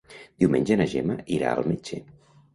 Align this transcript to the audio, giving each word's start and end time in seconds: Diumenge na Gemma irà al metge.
Diumenge 0.43 0.77
na 0.79 0.87
Gemma 0.95 1.19
irà 1.37 1.53
al 1.53 1.71
metge. 1.75 2.03